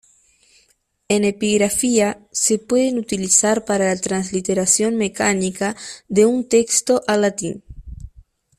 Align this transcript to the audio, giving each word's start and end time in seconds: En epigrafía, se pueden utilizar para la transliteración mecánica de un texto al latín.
En 1.09 1.25
epigrafía, 1.25 2.25
se 2.31 2.57
pueden 2.57 2.97
utilizar 2.97 3.65
para 3.65 3.85
la 3.93 4.01
transliteración 4.01 4.95
mecánica 4.95 5.75
de 6.07 6.25
un 6.25 6.49
texto 6.49 7.03
al 7.05 7.21
latín. 7.21 7.61